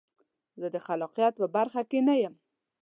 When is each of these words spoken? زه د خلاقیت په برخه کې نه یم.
زه 0.59 0.67
د 0.75 0.77
خلاقیت 0.85 1.33
په 1.37 1.47
برخه 1.55 1.81
کې 1.89 1.99
نه 2.07 2.13
یم. 2.21 2.35